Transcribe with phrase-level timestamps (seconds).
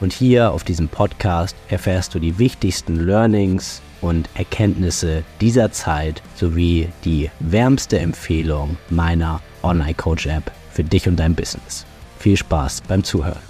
[0.00, 6.88] und hier auf diesem Podcast erfährst du die wichtigsten Learnings und Erkenntnisse dieser Zeit sowie
[7.04, 11.84] die wärmste Empfehlung meiner Online Coach App für dich und dein Business.
[12.18, 13.42] Viel Spaß beim Zuhören.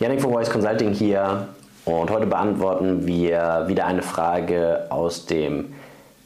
[0.00, 1.48] Yannick von Voice Consulting hier
[1.84, 5.72] und heute beantworten wir wieder eine Frage aus dem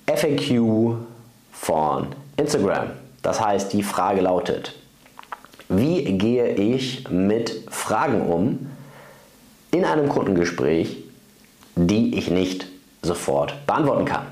[0.07, 0.97] FAQ
[1.53, 2.91] von Instagram.
[3.23, 4.75] Das heißt, die Frage lautet,
[5.69, 8.71] wie gehe ich mit Fragen um,
[9.71, 10.97] in einem Kundengespräch,
[11.77, 12.67] die ich nicht
[13.03, 14.27] sofort beantworten kann.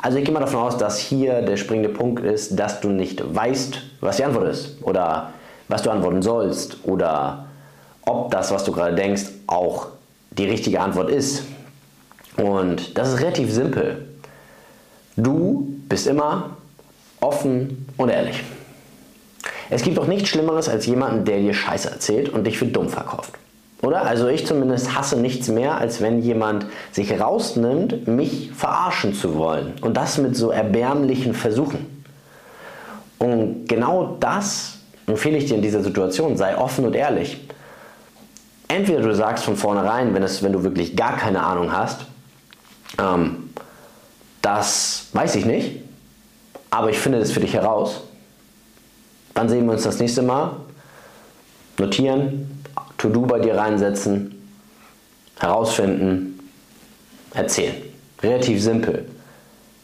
[0.00, 3.22] Also ich gehe mal davon aus, dass hier der springende Punkt ist, dass du nicht
[3.34, 5.32] weißt, was die Antwort ist oder
[5.68, 7.46] was du antworten sollst oder
[8.02, 9.88] ob das, was du gerade denkst, auch
[10.30, 11.42] die richtige Antwort ist.
[12.36, 14.06] Und das ist relativ simpel.
[15.16, 16.56] Du bist immer
[17.20, 18.44] offen und ehrlich.
[19.70, 22.88] Es gibt auch nichts Schlimmeres als jemanden, der dir Scheiße erzählt und dich für dumm
[22.88, 23.32] verkauft.
[23.86, 24.04] Oder?
[24.04, 29.74] Also ich zumindest hasse nichts mehr, als wenn jemand sich rausnimmt, mich verarschen zu wollen.
[29.80, 32.04] Und das mit so erbärmlichen Versuchen.
[33.18, 36.36] Und genau das empfehle ich dir in dieser Situation.
[36.36, 37.46] Sei offen und ehrlich.
[38.66, 42.00] Entweder du sagst von vornherein, wenn, es, wenn du wirklich gar keine Ahnung hast,
[42.98, 43.50] ähm,
[44.42, 45.82] das weiß ich nicht,
[46.70, 48.00] aber ich finde das für dich heraus.
[49.32, 50.56] Dann sehen wir uns das nächste Mal.
[51.78, 52.64] Notieren,
[52.98, 54.50] To-Do bei dir reinsetzen,
[55.38, 56.38] herausfinden,
[57.34, 57.74] erzählen.
[58.22, 59.06] Relativ simpel.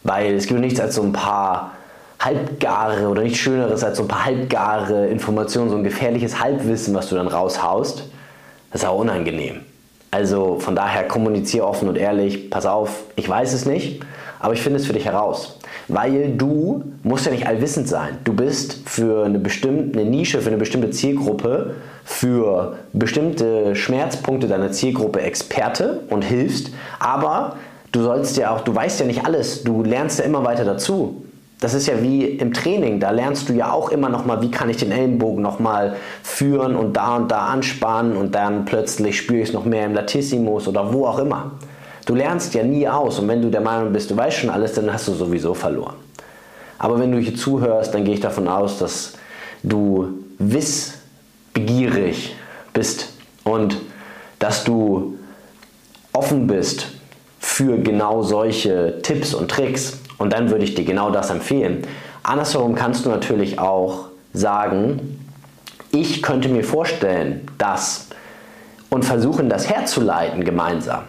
[0.02, 1.72] Weil es gibt nichts als so ein paar
[2.19, 7.08] halbgare oder nichts Schöneres als so ein paar halbgare Informationen, so ein gefährliches Halbwissen, was
[7.08, 8.04] du dann raushaust.
[8.70, 9.60] Das ist auch unangenehm.
[10.10, 14.04] Also von daher kommuniziere offen und ehrlich, pass auf, ich weiß es nicht,
[14.41, 15.58] aber ich finde es für dich heraus.
[15.88, 18.19] Weil du musst ja nicht allwissend sein.
[18.25, 25.20] Du bist für eine bestimmte Nische, für eine bestimmte Zielgruppe für bestimmte Schmerzpunkte deiner Zielgruppe
[25.20, 27.56] Experte und hilfst, aber
[27.92, 31.24] du sollst ja auch, du weißt ja nicht alles, du lernst ja immer weiter dazu.
[31.60, 34.50] Das ist ja wie im Training, da lernst du ja auch immer noch mal, wie
[34.50, 39.16] kann ich den Ellenbogen noch mal führen und da und da anspannen und dann plötzlich
[39.16, 41.52] spüre ich es noch mehr im Latissimus oder wo auch immer.
[42.04, 44.72] Du lernst ja nie aus und wenn du der Meinung bist, du weißt schon alles,
[44.72, 45.94] dann hast du sowieso verloren.
[46.80, 49.12] Aber wenn du hier zuhörst, dann gehe ich davon aus, dass
[49.62, 50.08] du
[50.40, 50.94] wiss
[51.52, 52.34] begierig
[52.72, 53.12] bist
[53.44, 53.76] und
[54.38, 55.18] dass du
[56.12, 56.86] offen bist
[57.38, 59.98] für genau solche Tipps und Tricks.
[60.18, 61.86] Und dann würde ich dir genau das empfehlen.
[62.22, 65.18] Andersherum kannst du natürlich auch sagen,
[65.90, 68.08] ich könnte mir vorstellen, dass
[68.88, 71.04] und versuchen, das herzuleiten gemeinsam.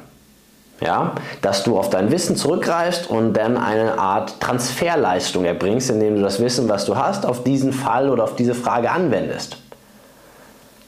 [0.82, 6.22] Ja, dass du auf dein Wissen zurückgreifst und dann eine Art Transferleistung erbringst, indem du
[6.22, 9.58] das Wissen, was du hast, auf diesen Fall oder auf diese Frage anwendest.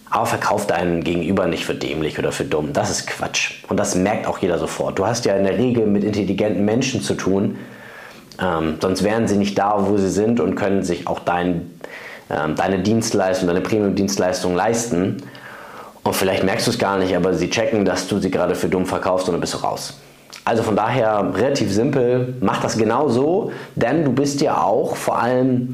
[0.10, 2.74] Aber verkauf deinen Gegenüber nicht für dämlich oder für dumm.
[2.74, 3.64] Das ist Quatsch.
[3.68, 5.00] Und das merkt auch jeder sofort.
[5.00, 7.58] Du hast ja in der Regel mit intelligenten Menschen zu tun.
[8.42, 11.72] Ähm, sonst wären sie nicht da, wo sie sind und können sich auch dein,
[12.30, 15.18] ähm, deine Dienstleistung, deine Premium-Dienstleistung leisten.
[16.04, 18.70] Und vielleicht merkst du es gar nicht, aber sie checken, dass du sie gerade für
[18.70, 19.96] dumm verkaufst und dann bist du raus.
[20.44, 25.20] Also von daher relativ simpel, mach das genau so, denn du bist ja auch vor
[25.20, 25.74] allem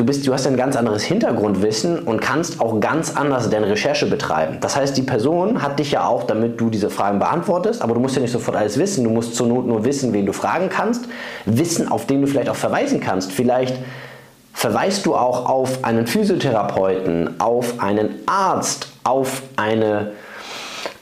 [0.00, 4.06] du, bist, du hast ein ganz anderes Hintergrundwissen und kannst auch ganz anders deine Recherche
[4.06, 4.56] betreiben.
[4.62, 8.00] Das heißt, die Person hat dich ja auch, damit du diese Fragen beantwortest, aber du
[8.00, 9.04] musst ja nicht sofort alles wissen.
[9.04, 11.04] Du musst zur Not nur wissen, wen du fragen kannst,
[11.44, 13.30] Wissen, auf den du vielleicht auch verweisen kannst.
[13.30, 13.76] Vielleicht
[14.54, 20.12] verweist du auch auf einen Physiotherapeuten, auf einen Arzt, auf eine,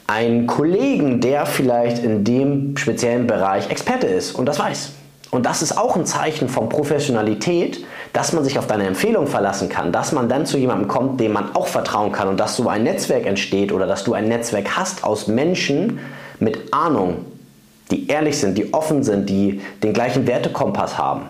[0.07, 4.91] einen Kollegen, der vielleicht in dem speziellen Bereich Experte ist und das weiß.
[5.31, 9.69] Und das ist auch ein Zeichen von Professionalität, dass man sich auf deine Empfehlung verlassen
[9.69, 12.67] kann, dass man dann zu jemandem kommt, dem man auch vertrauen kann und dass so
[12.67, 15.99] ein Netzwerk entsteht oder dass du ein Netzwerk hast aus Menschen
[16.39, 17.25] mit Ahnung,
[17.91, 21.23] die ehrlich sind, die offen sind, die den gleichen Wertekompass haben.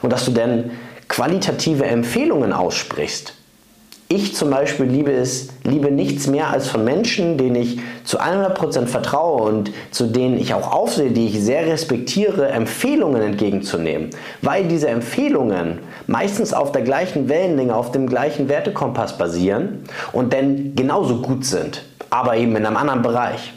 [0.00, 0.70] Und dass du dann
[1.08, 3.34] qualitative Empfehlungen aussprichst,
[4.14, 8.86] ich zum Beispiel liebe es, liebe nichts mehr als von Menschen, denen ich zu 100%
[8.86, 14.10] vertraue und zu denen ich auch aufsehe, die ich sehr respektiere, Empfehlungen entgegenzunehmen.
[14.42, 20.74] Weil diese Empfehlungen meistens auf der gleichen Wellenlänge, auf dem gleichen Wertekompass basieren und dann
[20.74, 23.52] genauso gut sind, aber eben in einem anderen Bereich.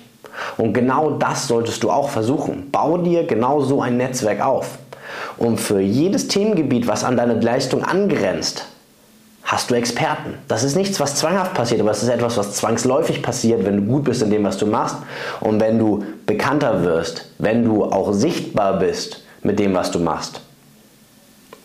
[0.58, 2.70] Und genau das solltest du auch versuchen.
[2.72, 4.78] Bau dir genau so ein Netzwerk auf.
[5.38, 8.66] Und für jedes Themengebiet, was an deine Leistung angrenzt,
[9.44, 10.34] hast du Experten.
[10.48, 13.92] Das ist nichts, was zwanghaft passiert, aber es ist etwas, was zwangsläufig passiert, wenn du
[13.94, 14.98] gut bist in dem, was du machst
[15.40, 20.42] und wenn du bekannter wirst, wenn du auch sichtbar bist mit dem, was du machst.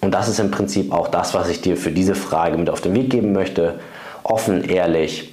[0.01, 2.81] Und das ist im Prinzip auch das, was ich dir für diese Frage mit auf
[2.81, 3.81] den Weg geben möchte.
[4.23, 5.33] Offen, ehrlich.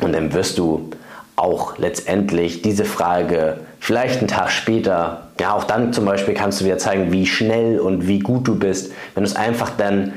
[0.00, 0.90] Und dann wirst du
[1.36, 6.66] auch letztendlich diese Frage vielleicht einen Tag später, ja, auch dann zum Beispiel kannst du
[6.66, 10.12] wieder zeigen, wie schnell und wie gut du bist, wenn du es einfach dann,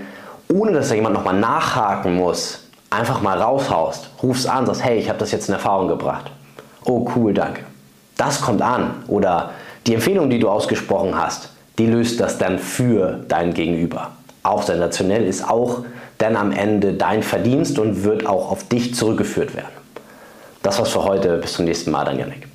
[0.51, 5.09] ohne dass da jemand nochmal nachhaken muss, einfach mal raushaust, rufst an, sagst, hey, ich
[5.09, 6.29] habe das jetzt in Erfahrung gebracht.
[6.85, 7.61] Oh, cool, danke.
[8.17, 9.03] Das kommt an.
[9.07, 9.51] Oder
[9.87, 14.11] die Empfehlung, die du ausgesprochen hast, die löst das dann für dein Gegenüber.
[14.43, 15.85] Auch sensationell ist auch
[16.17, 19.73] dann am Ende dein Verdienst und wird auch auf dich zurückgeführt werden.
[20.61, 21.37] Das war's für heute.
[21.37, 22.47] Bis zum nächsten Mal, dann Janik.